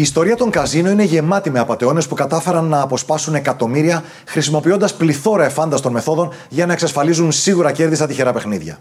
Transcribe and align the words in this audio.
Η 0.00 0.02
ιστορία 0.02 0.36
των 0.36 0.50
καζίνο 0.50 0.90
είναι 0.90 1.02
γεμάτη 1.02 1.50
με 1.50 1.58
απαταιώνες 1.58 2.06
που 2.06 2.14
κατάφεραν 2.14 2.64
να 2.64 2.80
αποσπάσουν 2.80 3.34
εκατομμύρια 3.34 4.04
χρησιμοποιώντας 4.26 4.94
πληθώρα 4.94 5.44
εφάνταστων 5.44 5.92
μεθόδων 5.92 6.32
για 6.48 6.66
να 6.66 6.72
εξασφαλίζουν 6.72 7.32
σίγουρα 7.32 7.72
κέρδη 7.72 7.94
στα 7.94 8.06
τυχερά 8.06 8.32
παιχνίδια. 8.32 8.78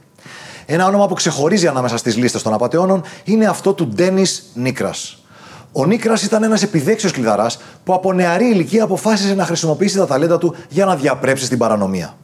Ένα 0.66 0.86
όνομα 0.86 1.08
που 1.08 1.13
ξεχωρίζει 1.13 1.68
ανάμεσα 1.68 1.98
στις 1.98 2.18
λίστες 2.18 2.41
των 2.41 2.54
απαταιώνων 2.54 3.04
είναι 3.23 3.45
αυτό 3.45 3.73
του 3.73 3.88
Ντένις 3.88 4.44
Νίκρας. 4.54 5.23
Ο 5.71 5.86
Νίκρας 5.86 6.23
ήταν 6.23 6.44
ένας 6.44 6.63
επιδέξιος 6.63 7.12
κλειδαράς 7.12 7.59
που 7.84 7.94
από 7.94 8.13
νεαρή 8.13 8.45
ηλικία 8.45 8.84
αποφάσισε 8.84 9.34
να 9.34 9.45
χρησιμοποιήσει 9.45 9.98
τα 9.98 10.08
ταλέντα 10.08 10.38
του 10.38 10.55
για 10.70 10.86
να 10.86 10.95
διαπρέψει 10.95 11.45
στην 11.45 11.58
παρανομία. 11.58 12.17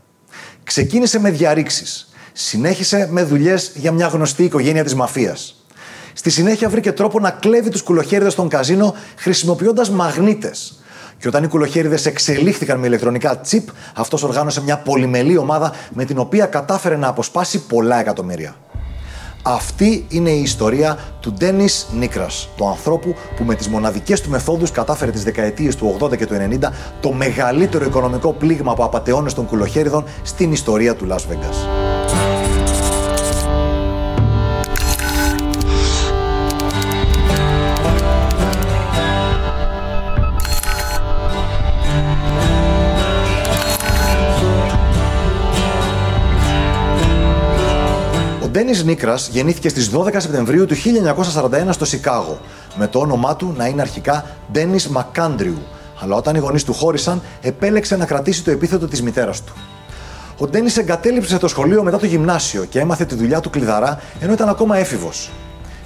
Ξεκίνησε 0.63 1.19
με 1.19 1.29
διαρρήξεις. 1.29 2.13
Συνέχισε 2.33 3.07
με 3.11 3.23
δουλειές 3.23 3.71
για 3.75 3.91
μια 3.91 4.07
γνωστή 4.07 4.43
οικογένεια 4.43 4.83
της 4.83 4.95
μαφίας. 4.95 5.64
Στη 6.17 6.29
συνέχεια 6.29 6.69
βρήκε 6.69 6.91
τρόπο 6.91 7.19
να 7.19 7.29
κλέβει 7.29 7.69
τους 7.69 7.81
κουλοχέριδες 7.81 8.35
των 8.35 8.49
καζίνο 8.49 8.95
χρησιμοποιώντας 9.15 9.89
μαγνήτες. 9.89 10.79
Και 11.19 11.27
όταν 11.27 11.43
οι 11.43 11.47
κουλοχέριδες 11.47 12.05
εξελίχθηκαν 12.05 12.79
με 12.79 12.87
ηλεκτρονικά 12.87 13.39
τσιπ, 13.39 13.67
αυτός 13.95 14.23
οργάνωσε 14.23 14.61
μια 14.61 14.77
πολυμελή 14.77 15.37
ομάδα 15.37 15.73
με 15.93 16.05
την 16.05 16.17
οποία 16.17 16.45
κατάφερε 16.45 16.95
να 16.95 17.07
αποσπάσει 17.07 17.65
πολλά 17.65 17.99
εκατομμύρια. 17.99 18.55
Αυτή 19.41 20.05
είναι 20.09 20.29
η 20.29 20.41
ιστορία 20.41 20.97
του 21.19 21.33
Ντένις 21.33 21.87
Νίκρας, 21.93 22.49
του 22.57 22.67
ανθρώπου 22.67 23.15
που 23.35 23.43
με 23.43 23.55
τις 23.55 23.67
μοναδικές 23.67 24.21
του 24.21 24.29
μεθόδους 24.29 24.71
κατάφερε 24.71 25.11
τις 25.11 25.23
δεκαετίες 25.23 25.75
του 25.75 25.97
80 25.99 26.17
και 26.17 26.25
του 26.25 26.35
90 26.35 26.71
το 27.01 27.11
μεγαλύτερο 27.11 27.85
οικονομικό 27.85 28.33
πλήγμα 28.33 28.71
από 28.71 28.83
απαταιώνε 28.83 29.31
των 29.31 29.45
κουλοχέριδων 29.45 30.03
στην 30.23 30.51
ιστορία 30.51 30.95
του 30.95 31.07
Las 31.09 31.31
Vegas. 31.31 31.94
Ντένις 48.65 48.83
Νίκρας 48.83 49.27
γεννήθηκε 49.27 49.69
στις 49.69 49.91
12 49.93 50.13
Σεπτεμβρίου 50.17 50.65
του 50.65 50.75
1941 50.75 51.67
στο 51.69 51.85
Σικάγο, 51.85 52.39
με 52.75 52.87
το 52.87 52.99
όνομά 52.99 53.35
του 53.35 53.53
να 53.57 53.67
είναι 53.67 53.81
αρχικά 53.81 54.25
Ντένις 54.51 54.87
Μακάντριου, 54.87 55.57
αλλά 55.99 56.15
όταν 56.15 56.35
οι 56.35 56.39
γονείς 56.39 56.63
του 56.63 56.73
χώρισαν, 56.73 57.21
επέλεξε 57.41 57.95
να 57.95 58.05
κρατήσει 58.05 58.43
το 58.43 58.51
επίθετο 58.51 58.87
της 58.87 59.01
μητέρας 59.01 59.43
του. 59.43 59.53
Ο 60.37 60.47
Ντένις 60.47 60.77
εγκατέλειψε 60.77 61.37
το 61.37 61.47
σχολείο 61.47 61.83
μετά 61.83 61.97
το 61.97 62.05
γυμνάσιο 62.05 62.65
και 62.65 62.79
έμαθε 62.79 63.05
τη 63.05 63.15
δουλειά 63.15 63.39
του 63.39 63.49
κλειδαρά 63.49 64.01
ενώ 64.19 64.33
ήταν 64.33 64.49
ακόμα 64.49 64.77
έφηβος. 64.77 65.31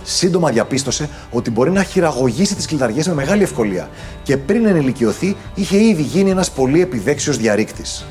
Σύντομα 0.04 0.50
διαπίστωσε 0.50 1.10
ότι 1.32 1.52
μπορεί 1.52 1.72
να 1.72 1.84
χειραγωγήσει 1.84 2.56
τις 2.56 2.66
κλειδαριές 2.66 3.08
με 3.08 3.14
μεγάλη 3.14 3.44
ευκολία 3.44 3.90
και 4.24 4.38
πριν 4.38 4.66
ενηλικιωθεί 4.66 5.36
είχε 5.56 5.84
ήδη 5.84 6.02
γίνει 6.02 6.30
ένας 6.30 6.52
πολύ 6.52 6.82
επιδέξιος 6.82 7.38
διαρρήκτης 7.38 8.06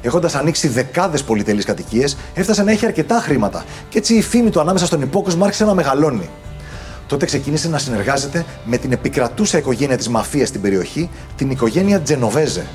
έχοντας 0.00 0.34
ανοίξει 0.34 0.68
δεκάδες 0.68 1.22
πολυτελείς 1.22 1.64
κατοικίες, 1.64 2.16
έφτασε 2.34 2.62
να 2.62 2.70
έχει 2.70 2.86
αρκετά 2.86 3.20
χρήματα 3.20 3.64
και 3.88 3.98
έτσι 3.98 4.14
η 4.14 4.22
φήμη 4.22 4.50
του 4.50 4.60
ανάμεσα 4.60 4.86
στον 4.86 5.02
υπόκοσμο 5.02 5.44
άρχισε 5.44 5.64
να 5.64 5.74
μεγαλώνει. 5.74 6.28
Τότε 7.06 7.26
ξεκίνησε 7.26 7.68
να 7.68 7.78
συνεργάζεται 7.78 8.44
με 8.64 8.76
την 8.76 8.92
επικρατούσα 8.92 9.58
οικογένεια 9.58 9.96
της 9.96 10.08
μαφίας 10.08 10.48
στην 10.48 10.60
περιοχή, 10.60 11.10
την 11.36 11.50
οικογένεια 11.50 12.00
Τζενοβέζε. 12.00 12.66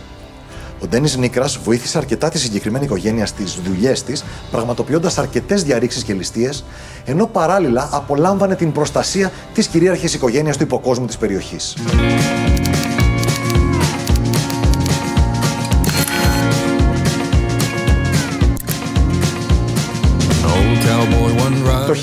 Ο 0.84 0.88
Ντένις 0.88 1.18
Νίκρας 1.18 1.58
βοήθησε 1.64 1.98
αρκετά 1.98 2.30
τη 2.30 2.40
συγκεκριμένη 2.40 2.86
οικογένεια 2.86 3.26
στις 3.26 3.60
δουλειές 3.66 4.04
της, 4.04 4.24
πραγματοποιώντας 4.52 5.18
αρκετές 5.18 5.64
διαρρήξεις 5.64 6.04
και 6.04 6.14
ληστείες, 6.14 6.64
ενώ 7.06 7.26
παράλληλα 7.26 7.90
απολάμβανε 7.92 8.56
την 8.56 8.72
προστασία 8.72 9.32
της 9.54 9.68
κυρίαρχης 9.68 10.14
οικογένειας 10.14 10.58
του 10.58 10.64
υποκόσμου 10.64 11.06
της 11.06 11.18
περιοχής. 11.18 11.76
Το 21.88 21.94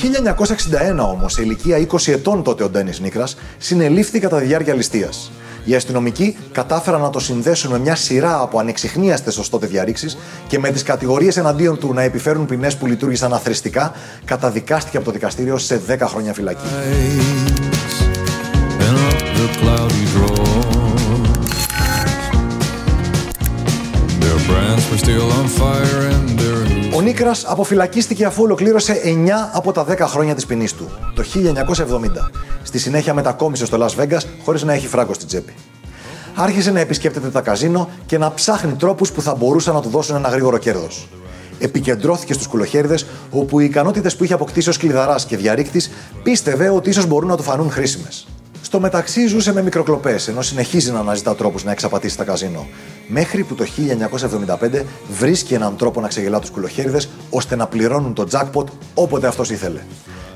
1961 0.98 1.08
όμως, 1.12 1.32
σε 1.32 1.42
ηλικία 1.42 1.76
20 1.78 2.12
ετών 2.12 2.42
τότε 2.42 2.64
ο 2.64 2.68
Ντένις 2.68 3.00
Νίκρας, 3.00 3.36
συνελήφθη 3.58 4.18
κατά 4.18 4.38
διάρκεια 4.38 4.74
ληστείας. 4.74 5.30
Οι 5.64 5.74
αστυνομικοί 5.74 6.36
κατάφεραν 6.52 7.00
να 7.00 7.10
το 7.10 7.20
συνδέσουν 7.20 7.70
με 7.70 7.78
μια 7.78 7.94
σειρά 7.94 8.40
από 8.40 8.58
ανεξιχνίαστες 8.58 9.38
ως 9.38 9.48
τότε 9.48 9.66
διαρρήξεις 9.66 10.18
και 10.46 10.58
με 10.58 10.70
τις 10.70 10.82
κατηγορίες 10.82 11.36
εναντίον 11.36 11.78
του 11.78 11.92
να 11.94 12.02
επιφέρουν 12.02 12.46
ποινές 12.46 12.76
που 12.76 12.86
λειτουργήσαν 12.86 13.32
αθρηστικά, 13.32 13.92
καταδικάστηκε 14.24 14.96
από 14.96 15.06
το 15.06 15.12
δικαστήριο 15.12 15.58
σε 15.58 15.80
10 15.88 15.98
χρόνια 16.08 16.32
φυλακή. 16.32 16.66
Ο 27.00 27.03
Νίκρας 27.03 27.44
αποφυλακίστηκε 27.44 28.25
αφού 28.25 28.43
ολοκλήρωσε 28.43 29.00
9 29.05 29.50
από 29.53 29.72
τα 29.72 29.87
10 29.88 29.99
χρόνια 29.99 30.34
της 30.34 30.47
ποινής 30.47 30.75
του, 30.75 30.91
το 31.15 31.22
1970. 31.22 32.31
Στη 32.62 32.78
συνέχεια 32.78 33.15
μετακόμισε 33.15 33.66
στο 33.66 33.78
Las 33.81 34.00
Vegas 34.00 34.21
χωρίς 34.44 34.62
να 34.62 34.72
έχει 34.72 34.87
φράγκο 34.87 35.15
στην 35.15 35.27
τσέπη. 35.27 35.55
Άρχισε 36.34 36.71
να 36.71 36.81
επισκέπτεται 36.81 37.28
τα 37.28 37.41
καζίνο 37.41 37.88
και 38.06 38.19
να 38.19 38.34
ψάχνει 38.34 38.72
τρόπους 38.72 39.12
που 39.12 39.22
θα 39.22 39.34
μπορούσαν 39.34 39.75
να 39.75 39.81
του 39.81 39.88
δώσουν 39.88 40.16
ένα 40.16 40.28
γρήγορο 40.28 40.59
κέρδος. 40.59 41.09
Επικεντρώθηκε 41.59 42.33
στους 42.33 42.47
κουλοχέριδες, 42.47 43.06
όπου 43.31 43.61
οι 43.61 43.65
ικανότητες 43.65 44.17
που 44.17 44.25
είχε 44.25 44.34
αποκτήσει 44.34 44.69
ως 44.69 44.77
κλειδαράς 44.77 45.25
και 45.27 45.37
διαρρήκτης 45.37 45.91
πίστευε 46.22 46.69
ότι 46.69 46.88
ίσως 46.88 47.06
μπορούν 47.06 47.28
να 47.28 47.37
του 47.37 47.43
φανούν 47.43 47.71
χρήσιμες. 47.71 48.27
Στο 48.70 48.81
μεταξύ 48.81 49.26
ζούσε 49.26 49.53
με 49.53 49.62
μικροκλοπές, 49.62 50.28
ενώ 50.28 50.42
συνεχίζει 50.42 50.91
να 50.91 50.98
αναζητά 50.98 51.34
τρόπους 51.34 51.64
να 51.64 51.70
εξαπατήσει 51.70 52.16
τα 52.16 52.25
καζίνο. 52.25 52.66
Μέχρι 53.08 53.44
που 53.44 53.54
το 53.54 53.64
1975 53.64 54.84
βρίσκει 55.10 55.54
έναν 55.54 55.76
τρόπο 55.76 56.00
να 56.00 56.08
ξεγελά 56.08 56.38
τους 56.38 56.50
κουλοχέριδες 56.50 57.08
ώστε 57.31 57.56
να 57.56 57.66
πληρώνουν 57.66 58.14
το 58.14 58.26
jackpot 58.32 58.64
όποτε 58.94 59.26
αυτός 59.26 59.50
ήθελε. 59.50 59.81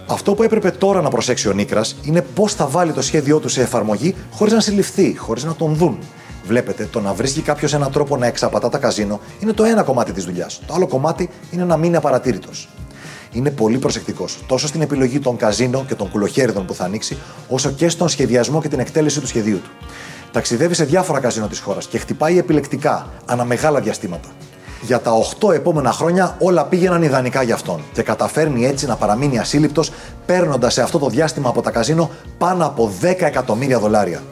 Αυτό 0.07 0.35
που 0.35 0.43
έπρεπε 0.43 0.71
τώρα 0.71 1.03
να 1.03 1.09
προσέξει 1.09 1.49
ο 1.49 1.53
Νίκρας 1.53 1.97
είναι 2.03 2.21
πώς 2.35 2.55
θα 2.55 2.67
βάλει 2.67 2.93
το 2.93 3.03
σχέδιό 3.03 3.39
του 3.39 3.49
σε 3.49 3.63
εφαρμογή 3.63 4.15
χωρίς 4.31 4.53
να 4.53 4.61
συλληφθεί, 4.61 5.17
χωρίς 5.17 5.45
να 5.45 5.55
τον 5.55 5.75
δουν. 5.75 5.99
Βλέπετε, 6.45 6.89
το 6.93 7.01
να 7.01 7.13
βρίσκει 7.13 7.41
κάποιος 7.41 7.75
έναν 7.75 7.93
τρόπο 7.93 8.17
να 8.17 8.27
εξαπατά 8.27 8.69
τα 8.69 8.79
καζίνο 8.79 9.21
είναι 9.41 9.53
το 9.53 9.65
ένα 9.65 9.83
κομμάτι 9.83 10.13
της 10.13 10.25
δουλειάς. 10.25 10.61
Το 10.67 10.75
άλλο 10.75 10.87
κομμάτι 10.87 11.31
είναι 11.51 11.65
να 11.65 11.77
μείνει 11.77 11.97
απαρατήρητος 11.97 12.69
είναι 13.35 13.51
πολύ 13.51 13.79
προσεκτικός 13.79 14.39
τόσο 14.47 14.67
στην 14.67 14.81
επιλογή 14.81 15.19
των 15.19 15.37
καζίνο 15.37 15.85
και 15.89 15.95
των 15.95 16.11
κουλοχέριδων 16.11 16.67
που 16.67 16.75
θα 16.75 16.85
ανοίξει, 16.85 17.17
όσο 17.49 17.71
και 17.71 17.89
στον 17.89 18.09
σχεδιασμό 18.09 18.61
και 18.61 18.69
την 18.69 18.79
εκτέλεση 18.79 19.21
του 19.21 19.27
σχεδίου 19.27 19.61
του. 19.61 19.71
Ταξιδεύει 20.33 20.75
σε 20.75 20.85
διάφορα 20.85 21.21
καζίνο 21.21 21.47
της 21.47 21.61
χώρας 21.61 21.87
και 21.87 21.99
χτυπάει 21.99 22.39
επιλεκτικά, 22.39 23.07
ανά 23.27 23.45
μεγάλα 23.45 23.81
διαστήματα. 23.81 24.29
Για 24.83 25.01
τα 25.01 25.13
8 25.41 25.53
επόμενα 25.53 25.93
χρόνια 25.93 26.37
όλα 26.39 26.65
πήγαιναν 26.65 27.03
ιδανικά 27.03 27.43
για 27.43 27.55
αυτόν 27.55 27.81
και 27.93 28.03
καταφέρνει 28.03 28.67
έτσι 28.67 28.87
να 28.87 28.97
παραμείνει 28.97 29.39
ασύλληπτος, 29.39 29.93
παίρνοντας 30.27 30.73
σε 30.73 30.83
αυτό 30.83 30.99
το 30.99 31.09
διάστημα 31.09 31.49
από 31.49 31.63
τα 31.63 31.71
καζίνο 31.71 32.11
πάνω 32.39 32.67
από 32.67 32.93
10 33.01 33.05
εκατομμύρια 33.21 33.79
δολάρια. 33.79 34.23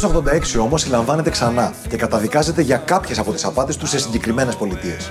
Το 0.00 0.10
1986 0.56 0.60
όμως 0.60 0.80
συλλαμβάνεται 0.80 1.30
ξανά 1.30 1.72
και 1.88 1.96
καταδικάζεται 1.96 2.62
για 2.62 2.76
κάποιες 2.76 3.18
από 3.18 3.32
τις 3.32 3.44
απάτες 3.44 3.76
του 3.76 3.86
σε 3.86 3.98
συγκεκριμένες 3.98 4.56
πολιτείες. 4.56 5.10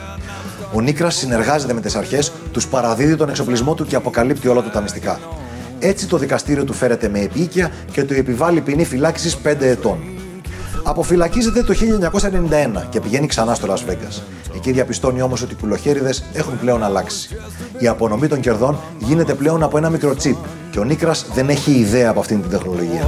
Ο 0.74 0.82
Νίκρας 0.82 1.16
συνεργάζεται 1.16 1.74
με 1.74 1.82
τις 1.82 1.96
αρχές, 1.96 2.32
τους 2.52 2.68
παραδίδει 2.68 3.16
τον 3.16 3.30
εξοπλισμό 3.30 3.74
του 3.74 3.86
και 3.86 3.96
αποκαλύπτει 3.96 4.48
όλα 4.48 4.62
του 4.62 4.70
τα 4.70 4.82
μυστικά. 4.82 5.20
Έτσι 5.80 6.08
το 6.08 6.18
δικαστήριο 6.18 6.64
του 6.64 6.74
φέρεται 6.74 7.10
με 7.10 7.20
επίοικια 7.20 7.72
και 7.92 8.04
του 8.04 8.14
επιβάλλει 8.14 8.62
ποινή 8.62 8.86
φυλάκισης 8.86 9.38
5 9.44 9.56
ετών. 9.60 9.98
Αποφυλακίζεται 10.84 11.64
το 11.64 11.74
1991 11.74 12.88
και 12.90 13.00
πηγαίνει 13.00 13.28
ξανά 13.28 13.56
στο 13.56 13.74
Las 13.74 13.92
Vegas. 13.92 14.22
Εκεί 14.56 14.72
διαπιστώνει 14.72 15.22
όμως 15.22 15.42
ότι 15.42 15.54
οι 15.54 15.58
κουλοχέριδες 15.60 16.24
έχουν 16.34 16.60
πλέον 16.60 16.84
αλλάξει. 16.84 17.38
Η 17.80 17.88
απονομή 17.88 18.28
των 18.28 18.40
κερδών 18.40 18.80
γίνεται 19.00 19.34
πλέον 19.34 19.64
από 19.64 19.78
ένα 19.78 19.90
μικροτσίπ 19.90 20.38
και 20.74 20.80
ο 20.80 20.84
Νίκρας 20.84 21.26
δεν 21.34 21.50
έχει 21.50 21.72
ιδέα 21.72 22.10
από 22.10 22.20
αυτήν 22.20 22.42
την 22.42 22.50
τεχνολογία. 22.50 23.08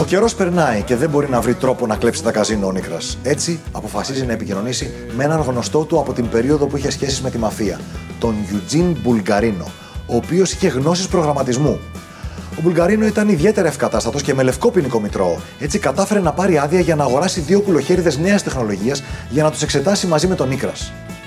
Ο 0.00 0.04
καιρός 0.04 0.34
περνάει 0.34 0.82
και 0.82 0.96
δεν 0.96 1.10
μπορεί 1.10 1.28
να 1.30 1.40
βρει 1.40 1.54
τρόπο 1.54 1.86
να 1.86 1.96
κλέψει 1.96 2.22
τα 2.22 2.32
καζίνο 2.32 2.66
ο 2.66 2.72
Νίκρας. 2.72 3.18
Έτσι, 3.22 3.60
αποφασίζει 3.72 4.26
να 4.26 4.32
επικοινωνήσει 4.32 4.90
με 5.16 5.24
έναν 5.24 5.40
γνωστό 5.40 5.84
του 5.84 5.98
από 5.98 6.12
την 6.12 6.28
περίοδο 6.28 6.66
που 6.66 6.76
είχε 6.76 6.90
σχέσεις 6.90 7.20
με 7.20 7.30
τη 7.30 7.38
μαφία, 7.38 7.80
τον 8.18 8.34
Eugene 8.50 8.92
Μπουλγκαρίνο, 9.02 9.64
ο 10.06 10.16
οποίος 10.16 10.52
είχε 10.52 10.68
γνώσεις 10.68 11.08
προγραμματισμού. 11.08 11.78
Ο 12.58 12.60
Μπουλγκαρίνο 12.62 13.06
ήταν 13.06 13.28
ιδιαίτερα 13.28 13.68
ευκατάστατος 13.68 14.22
και 14.22 14.34
με 14.34 14.42
λευκό 14.42 14.70
ποινικό 14.70 15.00
μητρό. 15.00 15.40
Έτσι 15.60 15.78
κατάφερε 15.78 16.20
να 16.20 16.32
πάρει 16.32 16.58
άδεια 16.58 16.80
για 16.80 16.96
να 16.96 17.04
αγοράσει 17.04 17.40
δύο 17.40 17.60
κουλοχέριδες 17.60 18.18
νέας 18.18 18.42
τεχνολογίας 18.42 19.02
για 19.30 19.42
να 19.42 19.50
τους 19.50 19.62
εξετάσει 19.62 20.06
μαζί 20.06 20.26
με 20.26 20.34
τον 20.34 20.48
Νίκρα. 20.48 20.72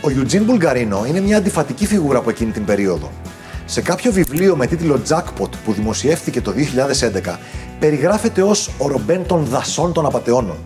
Ο 0.02 0.08
Eugene 0.08 0.42
Μπουλγκαρίνο 0.44 1.06
είναι 1.08 1.20
μια 1.20 1.38
αντιφατική 1.38 1.86
φιγούρα 1.86 2.18
από 2.18 2.30
εκείνη 2.30 2.52
την 2.52 2.66
περίοδο. 2.66 3.12
Σε 3.66 3.82
κάποιο 3.82 4.12
βιβλίο 4.12 4.56
με 4.56 4.68
τίτλο 4.68 5.02
Jackpot 5.10 5.50
που 5.66 5.74
δημοσιεύθηκε 5.74 6.42
το 6.42 6.52
2011, 6.52 7.38
περιγράφεται 7.80 8.42
ως 8.42 8.70
ο 8.78 8.88
Ρομπέν 8.88 9.26
των 9.26 9.46
δασών 9.46 9.94
των 9.94 10.06
απαταιώνων. 10.06 10.58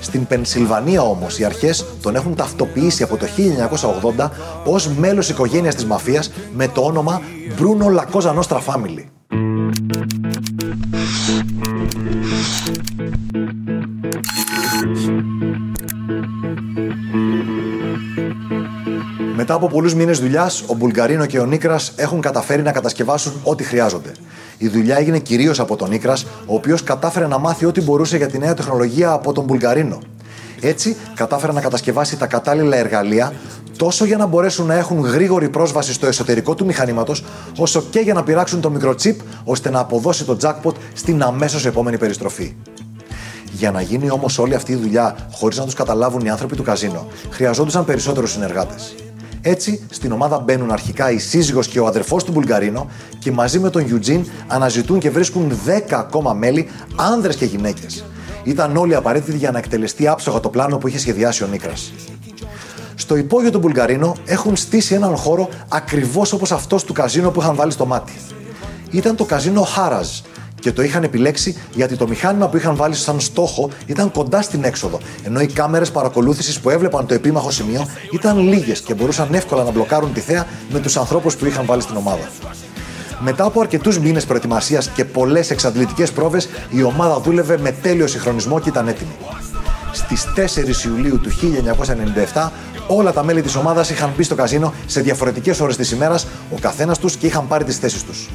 Στην 0.00 0.26
Πενσιλβανία 0.26 1.02
όμως 1.02 1.38
οι 1.38 1.44
αρχές 1.44 1.84
τον 2.02 2.14
έχουν 2.14 2.34
ταυτοποιήσει 2.34 3.02
από 3.02 3.16
το 3.16 3.26
1980 4.16 4.30
ως 4.64 4.88
μέλος 4.88 5.28
οικογένειας 5.28 5.74
της 5.74 5.84
μαφίας 5.84 6.32
με 6.54 6.68
το 6.68 6.80
όνομα 6.80 7.20
Bruno 7.58 7.98
La 7.98 8.04
Cosa 8.12 8.34
Nostra 8.34 8.56
Family. 8.56 9.13
Μετά 19.36 19.54
από 19.54 19.68
πολλούς 19.68 19.94
μήνες 19.94 20.18
δουλειάς, 20.18 20.64
ο 20.66 20.74
Μπουλγκαρίνο 20.74 21.26
και 21.26 21.38
ο 21.38 21.46
Νίκρας 21.46 21.92
έχουν 21.96 22.20
καταφέρει 22.20 22.62
να 22.62 22.72
κατασκευάσουν 22.72 23.32
ό,τι 23.42 23.64
χρειάζονται. 23.64 24.12
Η 24.58 24.68
δουλειά 24.68 24.96
έγινε 24.96 25.18
κυρίως 25.18 25.60
από 25.60 25.76
τον 25.76 25.88
Νίκρας, 25.88 26.24
ο 26.24 26.54
οποίος 26.54 26.82
κατάφερε 26.82 27.26
να 27.26 27.38
μάθει 27.38 27.64
ό,τι 27.64 27.82
μπορούσε 27.82 28.16
για 28.16 28.26
τη 28.26 28.38
νέα 28.38 28.54
τεχνολογία 28.54 29.12
από 29.12 29.32
τον 29.32 29.44
Μπουλγκαρίνο. 29.44 29.98
Έτσι, 30.60 30.96
κατάφερε 31.14 31.52
να 31.52 31.60
κατασκευάσει 31.60 32.16
τα 32.16 32.26
κατάλληλα 32.26 32.76
εργαλεία 32.76 33.32
τόσο 33.76 34.04
για 34.04 34.16
να 34.16 34.26
μπορέσουν 34.26 34.66
να 34.66 34.74
έχουν 34.74 35.00
γρήγορη 35.00 35.48
πρόσβαση 35.48 35.92
στο 35.92 36.06
εσωτερικό 36.06 36.54
του 36.54 36.64
μηχανήματος, 36.64 37.24
όσο 37.58 37.82
και 37.90 38.00
για 38.00 38.14
να 38.14 38.22
πειράξουν 38.22 38.60
το 38.60 38.70
μικροτσίπ 38.70 39.20
ώστε 39.44 39.70
να 39.70 39.78
αποδώσει 39.78 40.24
το 40.24 40.36
jackpot 40.42 40.74
στην 40.94 41.22
αμέσως 41.22 41.66
επόμενη 41.66 41.98
περιστροφή. 41.98 42.56
Για 43.52 43.70
να 43.70 43.80
γίνει 43.80 44.10
όμως 44.10 44.38
όλη 44.38 44.54
αυτή 44.54 44.72
η 44.72 44.76
δουλειά 44.76 45.16
χωρίς 45.32 45.58
να 45.58 45.64
τους 45.64 45.74
καταλάβουν 45.74 46.20
οι 46.20 46.30
άνθρωποι 46.30 46.56
του 46.56 46.62
καζίνο, 46.62 47.06
χρειαζόντουσαν 47.30 47.84
περισσότερους 47.84 48.30
συνεργάτες. 48.30 48.94
Έτσι, 49.46 49.86
στην 49.90 50.12
ομάδα 50.12 50.38
μπαίνουν 50.38 50.70
αρχικά 50.70 51.10
η 51.10 51.18
σύζυγος 51.18 51.68
και 51.68 51.80
ο 51.80 51.86
αδερφός 51.86 52.24
του 52.24 52.32
Μπουλγκαρίνο 52.32 52.90
και 53.18 53.32
μαζί 53.32 53.58
με 53.58 53.70
τον 53.70 53.84
Eugene 53.88 54.24
αναζητούν 54.46 54.98
και 54.98 55.10
βρίσκουν 55.10 55.58
10 55.66 55.80
ακόμα 55.90 56.32
μέλη, 56.32 56.68
άνδρες 56.96 57.36
και 57.36 57.44
γυναίκες. 57.44 58.04
Ήταν 58.44 58.76
όλοι 58.76 58.94
απαραίτητοι 58.94 59.36
για 59.36 59.50
να 59.50 59.58
εκτελεστεί 59.58 60.08
άψογα 60.08 60.40
το 60.40 60.48
πλάνο 60.48 60.78
που 60.78 60.88
είχε 60.88 60.98
σχεδιάσει 60.98 61.42
ο 61.42 61.46
Νίκρας. 61.46 61.92
Στο 62.94 63.16
υπόγειο 63.16 63.50
του 63.50 63.58
Μπουλγκαρίνο 63.58 64.16
έχουν 64.24 64.56
στήσει 64.56 64.94
έναν 64.94 65.16
χώρο 65.16 65.48
ακριβώς 65.68 66.32
όπως 66.32 66.52
αυτός 66.52 66.84
του 66.84 66.92
καζίνο 66.92 67.30
που 67.30 67.40
είχαν 67.40 67.54
βάλει 67.54 67.72
στο 67.72 67.86
μάτι. 67.86 68.12
Ήταν 68.90 69.16
το 69.16 69.24
καζίνο 69.24 69.62
Χάραζ, 69.62 70.08
και 70.64 70.72
το 70.72 70.82
είχαν 70.82 71.02
επιλέξει 71.02 71.56
γιατί 71.74 71.96
το 71.96 72.08
μηχάνημα 72.08 72.48
που 72.48 72.56
είχαν 72.56 72.76
βάλει 72.76 72.94
σαν 72.94 73.20
στόχο 73.20 73.70
ήταν 73.86 74.10
κοντά 74.10 74.42
στην 74.42 74.64
έξοδο, 74.64 75.00
ενώ 75.24 75.40
οι 75.40 75.46
κάμερες 75.46 75.90
παρακολούθησης 75.90 76.60
που 76.60 76.70
έβλεπαν 76.70 77.06
το 77.06 77.14
επίμαχο 77.14 77.50
σημείο 77.50 77.86
ήταν 78.12 78.38
λίγες 78.38 78.80
και 78.80 78.94
μπορούσαν 78.94 79.34
εύκολα 79.34 79.64
να 79.64 79.70
μπλοκάρουν 79.70 80.12
τη 80.12 80.20
θέα 80.20 80.46
με 80.70 80.80
τους 80.80 80.96
ανθρώπους 80.96 81.36
που 81.36 81.46
είχαν 81.46 81.66
βάλει 81.66 81.82
στην 81.82 81.96
ομάδα. 81.96 82.30
Μετά 83.26 83.44
από 83.44 83.60
αρκετούς 83.60 83.98
μήνες 83.98 84.24
προετοιμασίας 84.24 84.88
και 84.88 85.04
πολλές 85.04 85.50
εξαντλητικές 85.50 86.12
πρόβες, 86.12 86.48
η 86.70 86.82
ομάδα 86.82 87.20
δούλευε 87.20 87.58
με 87.58 87.70
τέλειο 87.70 88.06
συγχρονισμό 88.06 88.60
και 88.60 88.68
ήταν 88.68 88.88
έτοιμη. 88.88 89.16
Στις 89.92 90.24
4 90.34 90.84
Ιουλίου 90.84 91.20
του 91.20 91.30
1997, 91.30 92.52
όλα 92.86 93.12
τα 93.12 93.24
μέλη 93.24 93.42
της 93.42 93.56
ομάδας 93.56 93.90
είχαν 93.90 94.12
μπει 94.16 94.22
στο 94.22 94.34
καζίνο 94.34 94.74
σε 94.86 95.00
διαφορετικές 95.00 95.60
ώρες 95.60 95.76
της 95.76 95.90
ημέρας, 95.90 96.26
ο 96.50 96.58
καθένας 96.60 96.98
τους 96.98 97.16
και 97.16 97.26
είχαν 97.26 97.48
πάρει 97.48 97.64
τις 97.64 97.78
θέσεις 97.78 98.04
τους. 98.04 98.30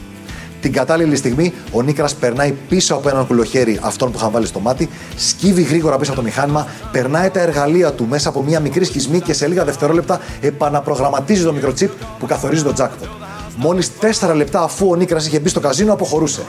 Την 0.61 0.73
κατάλληλη 0.73 1.15
στιγμή 1.15 1.53
ο 1.71 1.81
Νίκρας 1.81 2.15
περνάει 2.15 2.51
πίσω 2.69 2.95
από 2.95 3.09
έναν 3.09 3.27
κουλοχέρι 3.27 3.79
αυτόν 3.81 4.11
που 4.11 4.17
είχαν 4.17 4.31
βάλει 4.31 4.45
στο 4.45 4.59
μάτι, 4.59 4.89
σκύβει 5.15 5.61
γρήγορα 5.61 5.97
πίσω 5.97 6.11
από 6.11 6.19
το 6.19 6.25
μηχάνημα, 6.25 6.67
περνάει 6.91 7.29
τα 7.29 7.39
εργαλεία 7.39 7.93
του 7.93 8.07
μέσα 8.07 8.29
από 8.29 8.43
μια 8.43 8.59
μικρή 8.59 8.85
σχισμή 8.85 9.19
και 9.19 9.33
σε 9.33 9.47
λίγα 9.47 9.65
δευτερόλεπτα 9.65 10.19
επαναπρογραμματίζει 10.41 11.43
το 11.43 11.53
μικροτσίπ 11.53 11.91
που 12.19 12.25
καθορίζει 12.25 12.63
το 12.63 12.73
jackpot. 12.77 13.28
Μόλις 13.61 13.91
4 14.21 14.35
λεπτά 14.35 14.61
αφού 14.61 14.89
ο 14.89 14.95
Νίκρας 14.95 15.27
είχε 15.27 15.39
μπει 15.39 15.49
στο 15.49 15.59
καζίνο, 15.59 15.93
αποχωρούσε. 15.93 16.41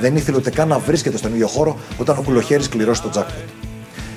Δεν 0.00 0.16
ήθελε 0.16 0.36
ούτε 0.36 0.50
καν 0.50 0.68
να 0.68 0.78
βρίσκεται 0.78 1.16
στον 1.16 1.32
ίδιο 1.32 1.46
χώρο 1.46 1.78
όταν 1.98 2.18
ο 2.18 2.22
κουλοχέρι 2.22 2.68
κληρώσει 2.68 3.02
το 3.02 3.10
jackpot. 3.14 3.48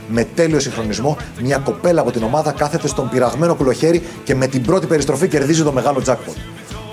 Με 0.07 0.23
τέλειο 0.23 0.59
συγχρονισμό, 0.59 1.17
μια 1.41 1.57
κοπέλα 1.57 2.01
από 2.01 2.11
την 2.11 2.23
ομάδα 2.23 2.51
κάθεται 2.51 2.87
στον 2.87 3.09
πειραγμένο 3.09 3.55
κουλοχέρι 3.55 4.03
και 4.23 4.35
με 4.35 4.47
την 4.47 4.61
πρώτη 4.61 4.85
περιστροφή 4.85 5.27
κερδίζει 5.27 5.63
το 5.63 5.71
μεγάλο 5.71 6.01
jackpot. 6.05 6.35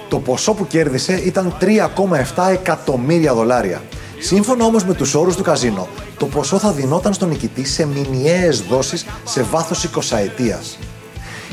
Το 0.08 0.19
ποσό 0.19 0.52
που 0.52 0.67
κέρδισε 0.67 1.20
ήταν 1.25 1.55
3,7 1.61 2.50
εκατομμύρια 2.53 3.35
δολάρια. 3.35 3.82
Σύμφωνα 4.19 4.64
όμως 4.64 4.85
με 4.85 4.94
τους 4.94 5.14
όρους 5.14 5.37
του 5.37 5.43
καζίνο, 5.43 5.88
το 6.19 6.26
ποσό 6.26 6.58
θα 6.58 6.73
δινόταν 6.73 7.12
στον 7.12 7.29
νικητή 7.29 7.64
σε 7.64 7.87
μηνιαίες 7.87 8.61
δόσεις 8.61 9.06
σε 9.25 9.43
βάθος 9.43 9.85
20 9.85 10.17
ετίας. 10.17 10.79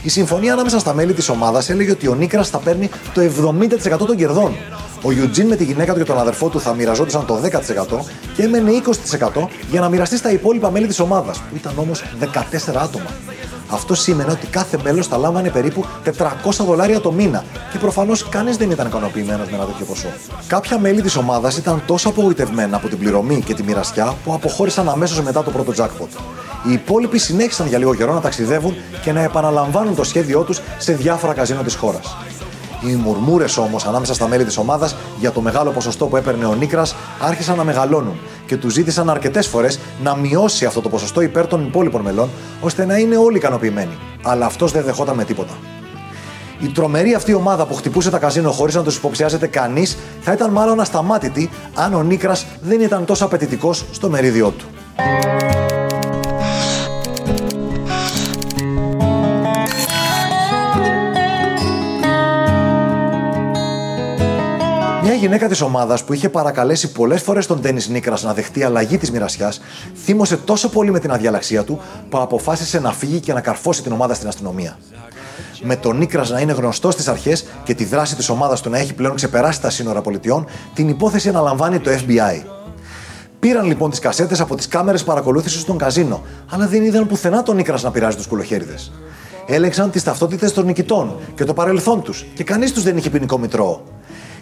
Η 0.07 0.09
συμφωνία 0.09 0.53
ανάμεσα 0.53 0.79
στα 0.79 0.93
μέλη 0.93 1.13
της 1.13 1.29
ομάδας 1.29 1.69
έλεγε 1.69 1.91
ότι 1.91 2.07
ο 2.07 2.15
Νίκρας 2.15 2.49
θα 2.49 2.57
παίρνει 2.57 2.89
το 3.13 3.21
70% 3.21 4.05
των 4.05 4.15
κερδών. 4.15 4.55
Ο 5.01 5.11
Ιουτζίν 5.11 5.47
με 5.47 5.55
τη 5.55 5.63
γυναίκα 5.63 5.93
του 5.93 5.99
και 5.99 6.05
τον 6.05 6.19
αδερφό 6.19 6.49
του 6.49 6.59
θα 6.59 6.73
μοιραζόντουσαν 6.73 7.25
το 7.25 7.39
10% 7.43 7.99
και 8.35 8.43
έμενε 8.43 8.71
20% 8.71 9.47
για 9.69 9.79
να 9.79 9.89
μοιραστεί 9.89 10.17
στα 10.17 10.31
υπόλοιπα 10.31 10.71
μέλη 10.71 10.87
της 10.87 10.99
ομάδας, 10.99 11.37
που 11.37 11.55
ήταν 11.55 11.73
όμως 11.77 12.03
14 12.19 12.75
άτομα. 12.75 13.05
Αυτό 13.69 13.95
σήμαινε 13.95 14.31
ότι 14.31 14.47
κάθε 14.47 14.79
μέλος 14.83 15.07
θα 15.07 15.17
λάμβανε 15.17 15.49
περίπου 15.49 15.85
400 16.05 16.11
δολάρια 16.65 17.01
το 17.01 17.11
μήνα 17.11 17.43
και 17.71 17.77
προφανώς 17.77 18.29
κανείς 18.29 18.57
δεν 18.57 18.71
ήταν 18.71 18.87
ικανοποιημένος 18.87 19.49
με 19.49 19.55
ένα 19.55 19.65
τέτοιο 19.65 19.85
ποσό. 19.85 20.07
Κάποια 20.47 20.79
μέλη 20.79 21.01
της 21.01 21.15
ομάδας 21.15 21.57
ήταν 21.57 21.83
τόσο 21.85 22.09
απογοητευμένα 22.09 22.77
από 22.77 22.87
την 22.87 22.97
πληρωμή 22.97 23.41
και 23.41 23.53
τη 23.53 23.63
μοιρασιά 23.63 24.15
που 24.23 24.33
αποχώρησαν 24.33 24.89
αμέσως 24.89 25.21
μετά 25.21 25.43
το 25.43 25.51
πρώτο 25.51 25.73
jackpot. 25.77 26.19
Οι 26.67 26.71
υπόλοιποι 26.73 27.17
συνέχισαν 27.17 27.67
για 27.67 27.77
λίγο 27.77 27.95
καιρό 27.95 28.13
να 28.13 28.21
ταξιδεύουν 28.21 28.75
και 29.03 29.11
να 29.11 29.21
επαναλαμβάνουν 29.21 29.95
το 29.95 30.03
σχέδιό 30.03 30.41
τους 30.41 30.61
σε 30.77 30.93
διάφορα 30.93 31.33
καζίνο 31.33 31.61
της 31.61 31.75
χώρας. 31.75 32.15
Οι 32.85 32.95
μουρμούρες 32.95 33.57
όμως 33.57 33.85
ανάμεσα 33.85 34.13
στα 34.13 34.27
μέλη 34.27 34.45
της 34.45 34.57
ομάδας 34.57 34.95
για 35.19 35.31
το 35.31 35.41
μεγάλο 35.41 35.71
ποσοστό 35.71 36.05
που 36.05 36.17
έπαιρνε 36.17 36.45
ο 36.45 36.55
Νίκρας 36.55 36.95
άρχισαν 37.19 37.57
να 37.57 37.63
μεγαλώνουν 37.63 38.19
και 38.45 38.57
τους 38.57 38.73
ζήτησαν 38.73 39.09
αρκετές 39.09 39.47
φορές 39.47 39.79
να 40.03 40.15
μειώσει 40.15 40.65
αυτό 40.65 40.81
το 40.81 40.89
ποσοστό 40.89 41.21
υπέρ 41.21 41.47
των 41.47 41.65
υπόλοιπων 41.65 42.01
μελών, 42.01 42.29
ώστε 42.61 42.85
να 42.85 42.97
είναι 42.97 43.17
όλοι 43.17 43.37
ικανοποιημένοι. 43.37 43.97
Αλλά 44.23 44.45
αυτός 44.45 44.71
δεν 44.71 44.83
δεχόταν 44.83 45.15
με 45.15 45.23
τίποτα. 45.23 45.53
Η 46.59 46.67
τρομερή 46.67 47.13
αυτή 47.13 47.33
ομάδα 47.33 47.65
που 47.65 47.73
χτυπούσε 47.73 48.09
τα 48.09 48.17
καζίνο 48.19 48.51
χωρίς 48.51 48.75
να 48.75 48.83
τους 48.83 48.95
υποψιάζεται 48.95 49.47
κανείς 49.47 49.97
θα 50.21 50.31
ήταν 50.31 50.51
μάλλον 50.51 50.79
ασταμάτητη 50.79 51.49
αν 51.75 51.93
ο 51.93 52.03
Νίκρας 52.03 52.45
δεν 52.61 52.81
ήταν 52.81 53.05
τόσο 53.05 53.25
απαιτητικός 53.25 53.85
στο 53.91 54.09
μερίδιό 54.09 54.49
του. 54.49 54.65
Γυναίκα 65.17 65.47
της 65.47 65.61
ομάδας 65.61 66.03
που 66.03 66.13
είχε 66.13 66.29
παρακαλέσει 66.29 66.91
πολλές 66.91 67.21
φορές 67.21 67.45
τον 67.45 67.61
Τένι 67.61 67.81
Νίκρας 67.89 68.23
να 68.23 68.33
δεχτεί 68.33 68.63
αλλαγή 68.63 68.97
της 68.97 69.11
μοιρασιάς, 69.11 69.61
θύμωσε 70.03 70.37
τόσο 70.37 70.69
πολύ 70.69 70.91
με 70.91 70.99
την 70.99 71.11
αδιαλαξία 71.11 71.63
του 71.63 71.79
που 72.09 72.17
αποφάσισε 72.17 72.79
να 72.79 72.91
φύγει 72.91 73.19
και 73.19 73.33
να 73.33 73.41
καρφώσει 73.41 73.83
την 73.83 73.91
ομάδα 73.91 74.13
στην 74.13 74.27
αστυνομία. 74.27 74.77
Με 75.61 75.75
τον 75.75 75.97
Νίκρας 75.97 76.29
να 76.29 76.39
είναι 76.39 76.51
γνωστός 76.51 76.93
στις 76.93 77.07
αρχές 77.07 77.45
και 77.63 77.73
τη 77.73 77.85
δράση 77.85 78.15
της 78.15 78.29
ομάδας 78.29 78.61
του 78.61 78.69
να 78.69 78.77
έχει 78.77 78.93
πλέον 78.93 79.15
ξεπεράσει 79.15 79.61
τα 79.61 79.69
σύνορα 79.69 80.01
πολιτιών, 80.01 80.45
την 80.73 80.89
υπόθεση 80.89 81.29
αναλαμβάνει 81.29 81.79
το 81.79 81.91
FBI. 81.91 82.43
Πήραν 83.39 83.65
λοιπόν 83.65 83.89
τις 83.89 83.99
κασέτες 83.99 84.39
από 84.39 84.55
τις 84.55 84.67
κάμερες 84.67 85.03
παρακολούθησης 85.03 85.63
των 85.63 85.77
καζίνο, 85.77 86.21
αλλά 86.49 86.67
δεν 86.67 86.83
είδαν 86.83 87.07
πουθενά 87.07 87.43
τον 87.43 87.55
Νίκρας 87.55 87.83
να 87.83 87.91
πειράζει 87.91 88.15
τους 88.17 88.27
κουλοχέριδες. 88.27 88.91
Έλεγξαν 89.47 89.91
τις 89.91 90.03
ταυτότητες 90.03 90.53
των 90.53 90.65
νικητών 90.65 91.19
και 91.35 91.43
το 91.43 91.53
παρελθόν 91.53 92.01
τους, 92.01 92.25
και 92.33 92.43
κανείς 92.43 92.73
τους 92.73 92.83
δεν 92.83 92.97
είχε 92.97 93.09
ποινικό 93.09 93.37
μητρό 93.37 93.81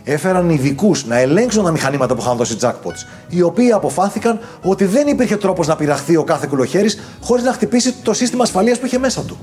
έφεραν 0.06 0.50
ειδικούς 0.50 1.06
να 1.06 1.20
ελέγξουν 1.20 1.64
τα 1.64 1.72
μηχανήματα 1.72 2.16
που 2.16 2.22
είχαν 2.22 2.38
δώσει 2.38 2.58
jackpots, 2.62 3.06
οι 3.30 3.42
οποίοι 3.42 3.72
αποφάθηκαν 3.72 4.40
ότι 4.62 4.86
δεν 4.86 5.08
υπήρχε 5.08 5.38
τρόπος 5.38 5.68
να 5.68 5.76
πειραχθεί 5.76 6.16
ο 6.16 6.24
κάθε 6.24 6.48
κουλοχέρης 6.50 7.00
χωρίς 7.22 7.44
να 7.44 7.54
χτυπήσει 7.54 7.94
το 7.94 8.14
σύστημα 8.14 8.44
ασφαλείας 8.44 8.80
που 8.80 8.86
είχε 8.86 8.98
μέσα 8.98 9.22
του. 9.22 9.38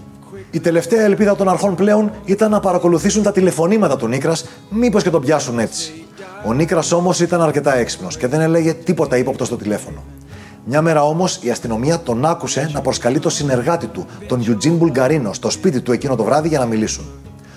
Η 0.51 0.61
τελευταία 0.61 1.03
ελπίδα 1.03 1.37
των 1.37 1.49
αρχών 1.49 1.75
πλέον 1.75 2.13
ήταν 2.25 2.51
να 2.51 2.61
παρακολουθήσουν 2.61 3.23
τα 3.23 3.33
τηλεφωνήματα 3.33 3.97
του 3.97 4.09
Νίκρας, 4.09 4.45
μήπως 4.69 5.03
και 5.03 5.11
τον 5.11 5.21
πιάσουν 5.21 5.59
έτσι. 5.59 6.05
Ο 6.47 6.53
Νίκρας 6.53 6.93
όμως 6.93 7.21
ήταν 7.21 7.43
αρκετά 7.43 7.77
έξυπνος 7.77 8.17
και 8.17 8.27
δεν 8.27 8.41
έλεγε 8.41 8.73
τίποτα 8.73 9.17
ύποπτο 9.17 9.45
στο 9.45 9.57
τηλέφωνο. 9.57 10.03
Μια 10.65 10.83
μέρα 10.83 11.05
όμως 11.05 11.39
η 11.43 11.51
αστυνομία 11.51 12.01
τον 12.01 12.25
άκουσε 12.25 12.71
να 12.73 12.81
προσκαλεί 12.81 13.19
το 13.19 13.31
συνεργάτη 13.31 13.87
του, 13.87 14.07
τον 14.27 14.43
Eugene 14.47 14.73
Μπουλγκαρίνο, 14.73 15.33
στο 15.33 15.51
σπίτι 15.51 15.81
του 15.81 15.93
εκείνο 15.93 16.17
το 16.17 16.25
βράδυ 16.25 16.49
για 16.49 16.59
να 16.59 16.65
μιλήσουν. 16.65 17.05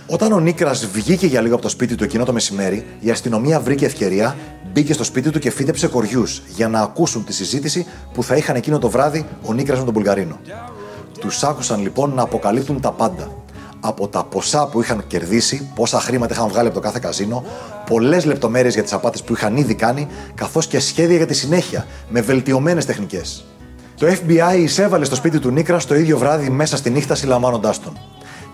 Όταν 0.08 0.32
ο 0.32 0.40
Νίκρας 0.40 0.86
βγήκε 0.86 1.28
για 1.28 1.42
λίγο 1.42 1.54
από 1.54 1.64
το 1.64 1.70
σπίτι 1.70 1.96
του 1.96 2.04
εκείνο 2.04 2.26
το 2.26 2.34
μεσημέρι, 2.34 2.86
η 3.00 3.10
αστυνομία 3.10 3.60
βρήκε 3.60 3.86
ευκαιρία, 3.86 4.36
μπήκε 4.74 4.94
στο 4.94 5.04
σπίτι 5.04 5.30
του 5.30 5.40
και 5.40 5.52
φύτεψε 5.52 5.88
κοριούς 5.88 6.42
για 6.48 6.68
να 6.68 6.80
ακούσουν 6.80 7.26
τη 7.26 7.34
συζήτηση 7.34 7.86
που 8.14 8.24
θα 8.24 8.36
είχαν 8.36 8.56
εκείνο 8.56 8.80
το 8.80 8.90
βράδυ 8.90 9.26
ο 9.42 9.54
Νίκρας 9.54 9.78
με 9.78 9.84
τον 9.84 9.94
Μπουλγαρίνο. 9.94 10.40
Τους 11.20 11.44
άκουσαν 11.44 11.82
λοιπόν 11.82 12.14
να 12.14 12.22
αποκαλύπτουν 12.22 12.82
τα 12.82 12.92
πάντα. 12.92 13.32
Από 13.80 14.08
τα 14.08 14.24
ποσά 14.24 14.68
που 14.68 14.82
είχαν 14.82 15.04
κερδίσει, 15.08 15.70
πόσα 15.76 16.00
χρήματα 16.00 16.34
είχαν 16.34 16.48
βγάλει 16.48 16.68
από 16.68 16.76
το 16.76 16.82
κάθε 16.82 17.00
καζίνο, 17.02 17.44
πολλές 17.90 18.26
λεπτομέρειες 18.26 18.74
για 18.74 18.84
τις 18.84 18.94
απάτες 18.94 19.24
που 19.24 19.34
είχαν 19.34 19.58
ήδη 19.58 19.76
κάνει, 19.76 20.08
καθώς 20.36 20.68
και 20.68 20.80
σχέδια 20.80 21.18
για 21.18 21.26
τη 21.26 21.34
συνέχεια, 21.34 21.86
με 22.10 22.22
βελτιωμένες 22.22 22.86
τεχνικές. 22.86 23.46
Το 23.98 24.08
FBI 24.08 24.58
εισέβαλε 24.58 25.06
στο 25.06 25.16
σπίτι 25.16 25.40
του 25.40 25.50
Νίκρας 25.50 25.86
το 25.86 25.96
ίδιο 25.96 26.18
βράδυ 26.18 26.50
μέσα 26.50 26.78
στη 26.78 26.90
νύχτα 26.90 27.16
συλλαμβάνοντάς 27.16 27.80
τον. 27.80 27.98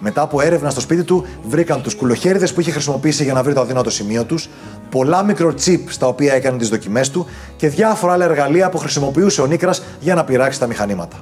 Μετά 0.04 0.22
από 0.22 0.42
έρευνα 0.42 0.70
στο 0.70 0.82
σπίτι 0.82 1.04
του, 1.04 1.26
βρήκαν 1.44 1.82
τους 1.82 1.96
κουλοχέριδες 1.96 2.54
που 2.54 2.60
είχε 2.60 2.72
χρησιμοποιήσει 2.72 3.24
για 3.24 3.34
να 3.34 3.44
βρει 3.44 3.54
το 3.54 3.62
αδύνατο 3.62 3.90
σημείο 3.90 4.24
τους, 4.24 4.50
πολλά 4.90 5.24
μικροτσίπ 5.24 5.92
στα 5.92 6.08
οποία 6.08 6.34
έκανε 6.34 6.58
τις 6.58 6.70
δοκιμές 6.70 7.10
του 7.10 7.26
και 7.56 7.68
διάφορα 7.68 8.14
άλλα 8.14 8.26
εργαλεία 8.26 8.70
που 8.70 8.78
χρησιμοποιούσε 8.78 9.42
ο 9.42 9.46
Νίκρας 9.46 9.84
για 10.00 10.16
να 10.16 10.24
πειράξει 10.24 10.60
τα 10.60 10.68
μηχανήματα. 10.68 11.18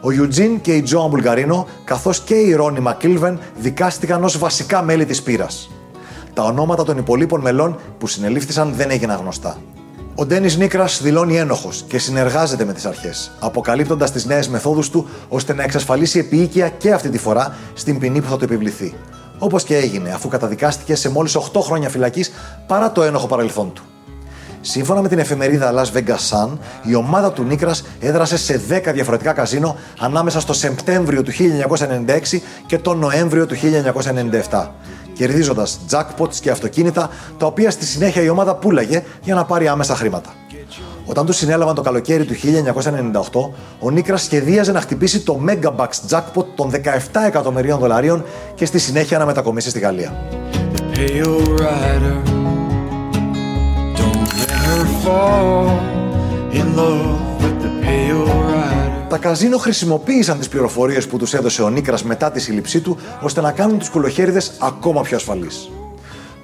Ο 0.00 0.10
Ιουτζίν 0.10 0.60
και 0.60 0.74
η 0.74 0.82
Τζόαν 0.82 1.08
Μπουλγαρίνο, 1.08 1.66
καθώς 1.84 2.20
και 2.20 2.34
η 2.34 2.52
Ρόνι 2.52 2.80
Μακίλβεν, 2.80 3.38
δικάστηκαν 3.58 4.24
ως 4.24 4.38
βασικά 4.38 4.82
μέλη 4.82 5.04
της 5.06 5.22
πείρας. 5.22 5.70
Τα 6.34 6.42
ονόματα 6.42 6.84
των 6.84 6.98
υπολείπων 6.98 7.40
μελών 7.40 7.78
που 7.98 8.06
συνελήφθησαν 8.06 8.72
δεν 8.74 8.90
έγιναν 8.90 9.18
γνωστά. 9.18 9.58
Ο 10.16 10.26
Ντένις 10.26 10.56
Νίκρας 10.56 11.02
δηλώνει 11.02 11.36
ένοχος 11.36 11.84
και 11.88 11.98
συνεργάζεται 11.98 12.64
με 12.64 12.72
τις 12.72 12.84
αρχές, 12.84 13.30
αποκαλύπτοντας 13.40 14.12
τις 14.12 14.24
νέες 14.24 14.48
μεθόδους 14.48 14.90
του 14.90 15.08
ώστε 15.28 15.54
να 15.54 15.62
εξασφαλίσει 15.62 16.18
επίοικια 16.18 16.68
και 16.68 16.92
αυτή 16.92 17.08
τη 17.08 17.18
φορά 17.18 17.54
στην 17.74 17.98
ποινή 17.98 18.20
που 18.20 18.28
θα 18.28 18.36
του 18.36 18.44
επιβληθεί. 18.44 18.94
Όπως 19.38 19.64
και 19.64 19.76
έγινε, 19.76 20.10
αφού 20.10 20.28
καταδικάστηκε 20.28 20.94
σε 20.94 21.10
μόλις 21.10 21.36
8 21.36 21.60
χρόνια 21.60 21.88
φυλακής 21.88 22.32
παρά 22.66 22.92
το 22.92 23.02
ένοχο 23.02 23.26
παρελθόν 23.26 23.72
του. 23.72 23.82
Σύμφωνα 24.60 25.02
με 25.02 25.08
την 25.08 25.18
εφημερίδα 25.18 25.72
Las 25.74 25.98
Vegas 25.98 26.28
Sun, 26.30 26.58
η 26.82 26.94
ομάδα 26.94 27.32
του 27.32 27.42
Νίκρας 27.42 27.84
έδρασε 28.00 28.36
σε 28.36 28.60
10 28.68 28.92
διαφορετικά 28.92 29.32
καζίνο 29.32 29.76
ανάμεσα 30.00 30.40
στο 30.40 30.52
Σεπτέμβριο 30.52 31.22
του 31.22 31.32
1996 31.32 32.40
και 32.66 32.78
τον 32.78 32.98
Νοέμβριο 32.98 33.46
του 33.46 33.56
1997 34.50 34.68
κερδίζοντας 35.14 35.80
jackpots 35.90 36.34
και 36.40 36.50
αυτοκίνητα, 36.50 37.10
τα 37.38 37.46
οποία 37.46 37.70
στη 37.70 37.84
συνέχεια 37.84 38.22
η 38.22 38.28
ομάδα 38.28 38.54
πουλάγε 38.54 39.02
για 39.22 39.34
να 39.34 39.44
πάρει 39.44 39.68
άμεσα 39.68 39.94
χρήματα. 39.94 40.34
Όταν 41.06 41.26
τους 41.26 41.36
συνέλαβαν 41.36 41.74
το 41.74 41.82
καλοκαίρι 41.82 42.24
του 42.24 42.34
1998, 42.34 43.50
ο 43.78 43.90
Νίκρας 43.90 44.22
σχεδίαζε 44.22 44.72
να 44.72 44.80
χτυπήσει 44.80 45.20
το 45.20 45.40
Megabucks 45.48 46.08
jackpot 46.10 46.44
των 46.54 46.70
17 46.70 46.76
εκατομμυρίων 47.26 47.78
δολαρίων 47.78 48.24
και 48.54 48.66
στη 48.66 48.78
συνέχεια 48.78 49.18
να 49.18 49.26
μετακομίσει 49.26 49.70
στη 49.70 49.78
Γαλλία. 49.78 50.12
Τα 59.08 59.18
καζίνο 59.18 59.58
χρησιμοποίησαν 59.58 60.38
τις 60.38 60.48
πληροφορίες 60.48 61.06
που 61.06 61.18
τους 61.18 61.34
έδωσε 61.34 61.62
ο 61.62 61.68
Νίκρας 61.70 62.04
μετά 62.04 62.30
τη 62.30 62.40
σύλληψή 62.40 62.80
του 62.80 62.98
ώστε 63.20 63.40
να 63.40 63.52
κάνουν 63.52 63.78
τους 63.78 63.88
κουλοχέριδε 63.88 64.40
ακόμα 64.60 65.02
πιο 65.02 65.16
ασφαλείς. 65.16 65.70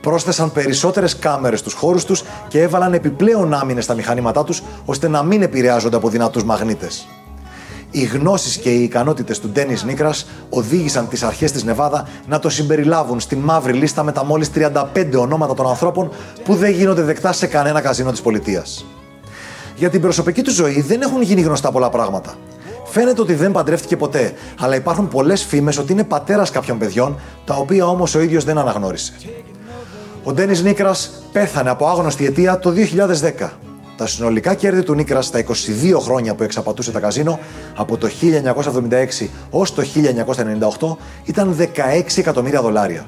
Πρόσθεσαν 0.01 0.53
περισσότερες 0.53 1.17
κάμερες 1.19 1.59
στους 1.59 1.73
χώρους 1.73 2.05
τους 2.05 2.23
και 2.49 2.61
έβαλαν 2.61 2.93
επιπλέον 2.93 3.55
άμυνες 3.55 3.85
στα 3.85 3.95
μηχανήματά 3.95 4.45
τους 4.45 4.63
ώστε 4.85 5.09
να 5.09 5.23
μην 5.23 5.43
επηρεάζονται 5.43 5.97
από 5.97 6.09
δυνατούς 6.09 6.45
μαγνήτες. 6.45 7.07
Οι 7.91 8.03
γνώσεις 8.03 8.57
και 8.57 8.71
οι 8.71 8.83
ικανότητες 8.83 9.41
του 9.41 9.49
Ντένις 9.49 9.85
Νίκρας 9.85 10.27
οδήγησαν 10.51 11.09
τις 11.09 11.23
αρχές 11.23 11.53
της 11.53 11.65
Νεβάδα 11.65 12.09
να 12.27 12.39
το 12.39 12.49
συμπεριλάβουν 12.49 13.21
στη 13.21 13.37
μαύρη 13.37 13.73
λίστα 13.73 14.03
με 14.03 14.13
τα 14.13 14.25
μόλις 14.25 14.51
35 14.51 15.17
ονόματα 15.17 15.55
των 15.55 15.67
ανθρώπων 15.67 16.11
που 16.45 16.55
δεν 16.55 16.71
γίνονται 16.71 17.03
δεκτά 17.03 17.33
σε 17.33 17.47
κανένα 17.47 17.81
καζίνο 17.81 18.11
της 18.11 18.21
πολιτείας. 18.21 18.85
Για 19.81 19.91
την 19.91 20.01
προσωπική 20.01 20.43
του 20.43 20.51
ζωή 20.51 20.81
δεν 20.81 21.03
έχουν 21.03 21.23
γίνει 21.23 21.41
γνωστά 21.41 21.73
πολλά 21.73 21.91
πράγματα. 21.91 22.35
Φαίνεται 22.85 23.21
ότι 23.21 23.35
δεν 23.35 23.53
παντρεύτηκε 23.53 23.97
ποτέ, 23.97 24.33
αλλά 24.59 24.75
υπάρχουν 24.75 25.09
πολλές 25.09 25.45
φήμες 25.45 25.79
ότι 25.79 25.93
είναι 25.93 26.05
πατέρας 26.05 26.51
κάποιων 26.51 26.79
παιδιών, 26.79 27.19
τα 27.45 27.55
οποία 27.55 27.87
όμως 27.87 28.15
ο 28.15 28.21
ίδιος 28.21 28.45
δεν 28.45 28.59
αναγνώρισε. 28.59 29.13
Ο 30.25 30.33
Ντένις 30.33 30.63
Νίκρας 30.63 31.11
πέθανε 31.33 31.71
από 31.71 31.87
άγνωστη 31.87 32.25
αιτία 32.25 32.59
το 32.59 32.71
2010. 32.71 33.59
Τα 33.97 34.07
συνολικά 34.07 34.55
κέρδη 34.55 34.83
του 34.83 34.95
Νίκρας 34.95 35.27
στα 35.27 35.39
22 35.39 36.01
χρόνια 36.01 36.35
που 36.35 36.43
εξαπατούσε 36.43 36.91
τα 36.91 37.01
καζίνο, 37.01 37.39
από 37.77 37.97
το 37.97 38.09
1976 38.09 39.31
ως 39.51 39.75
το 39.75 39.83
1998, 40.81 40.97
ήταν 41.25 41.57
16 41.59 42.19
εκατομμύρια 42.19 42.63
δολάρια. 42.63 43.07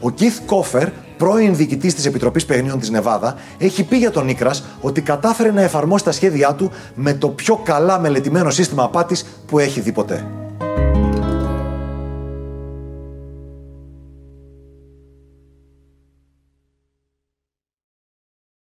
Ο 0.00 0.12
Keith 0.18 0.42
Κόφερ, 0.46 0.88
πρώην 1.16 1.56
διοικητής 1.56 1.94
της 1.94 2.06
Επιτροπής 2.06 2.44
Παιχνίων 2.44 2.78
της 2.78 2.90
Νεβάδα, 2.90 3.36
έχει 3.58 3.84
πει 3.84 3.96
για 3.96 4.10
τον 4.10 4.24
Νίκρας 4.24 4.64
ότι 4.80 5.00
κατάφερε 5.00 5.50
να 5.50 5.62
εφαρμόσει 5.62 6.04
τα 6.04 6.12
σχέδιά 6.12 6.54
του 6.54 6.70
με 6.94 7.14
το 7.14 7.28
πιο 7.28 7.56
καλά 7.56 7.98
μελετημένο 7.98 8.50
σύστημα 8.50 8.82
απάτης 8.82 9.26
που 9.46 9.58
έχει 9.58 9.80
δει 9.80 9.92
ποτέ. 9.92 10.26